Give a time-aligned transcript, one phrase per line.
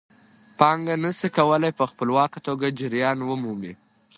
[0.59, 3.73] پانګه نشي کولای په خپلواکه توګه جریان ومومي